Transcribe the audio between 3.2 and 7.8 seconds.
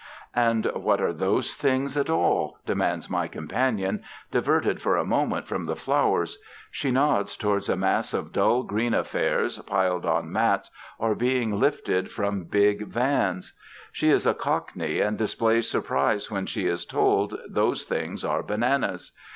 companion, diverted for a moment from the flowers. She nods towards a